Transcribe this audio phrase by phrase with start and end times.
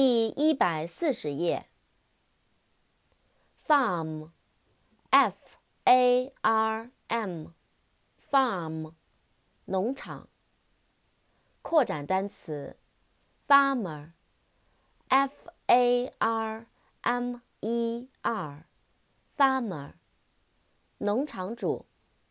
[0.00, 1.66] 第一百四十页。
[3.66, 5.34] farm，f
[5.82, 8.94] a r m，farm，
[9.64, 10.28] 农场。
[11.62, 12.76] 扩展单词
[13.48, 14.12] ，farmer，f
[15.66, 16.66] a r
[17.00, 19.94] m e r，farmer，
[20.98, 21.86] 农场主，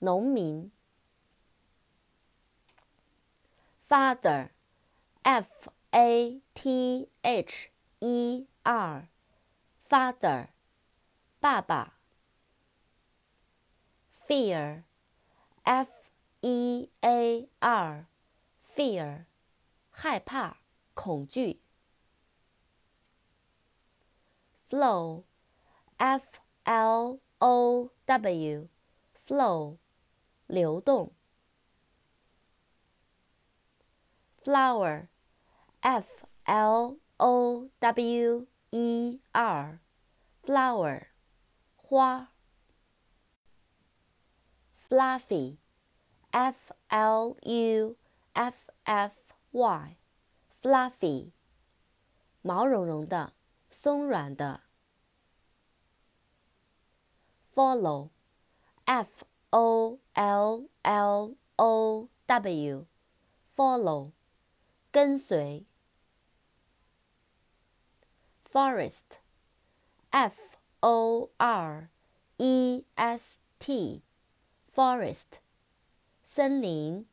[0.00, 0.72] 农民。
[3.88, 10.48] father，f a t h e r，father，
[11.38, 11.98] 爸爸。
[14.26, 15.90] fear，f
[16.40, 19.26] e a r，fear，
[19.90, 20.56] 害怕、
[20.94, 21.60] 恐惧。
[24.70, 29.76] flow，f l o w，flow，
[30.46, 31.12] 流动。
[34.42, 35.08] flower,
[35.81, 39.79] f l o w e r,
[40.43, 41.07] flower,
[41.75, 42.29] 花。
[44.89, 45.57] fluffy,
[46.31, 47.97] f l u
[48.33, 49.11] f f
[49.51, 49.97] y,
[50.61, 51.31] fluffy,
[52.41, 53.33] 毛茸茸的，
[53.69, 54.61] 松软的。
[57.53, 58.11] follow,
[58.85, 62.85] f o l l o w,
[63.55, 64.11] follow.
[64.91, 65.65] 跟随。
[68.52, 70.34] Forest，f
[70.82, 71.88] o r
[72.38, 75.40] e s t，forest，
[76.22, 77.06] 森林。